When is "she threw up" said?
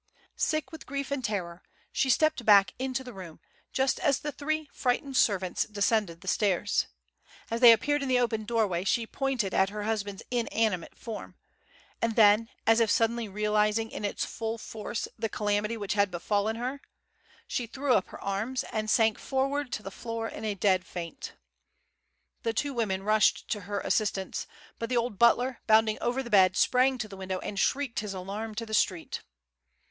17.45-18.07